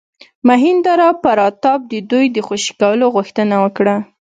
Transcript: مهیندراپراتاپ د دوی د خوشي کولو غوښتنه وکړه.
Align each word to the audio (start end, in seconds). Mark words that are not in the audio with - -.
مهیندراپراتاپ 0.47 1.79
د 1.91 1.93
دوی 2.11 2.25
د 2.35 2.37
خوشي 2.47 2.73
کولو 2.79 3.05
غوښتنه 3.15 3.55
وکړه. 3.63 3.95